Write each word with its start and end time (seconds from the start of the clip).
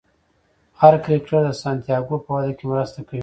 هر 0.81 0.93
کرکټر 1.05 1.41
د 1.45 1.49
سانتیاګو 1.61 2.17
په 2.25 2.29
وده 2.35 2.51
کې 2.57 2.65
مرسته 2.71 2.99
کوي. 3.07 3.19